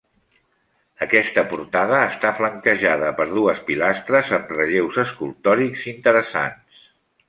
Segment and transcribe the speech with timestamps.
[1.05, 6.87] Aquesta portada està flanquejada per dues pilastres amb relleus escultòrics interessants.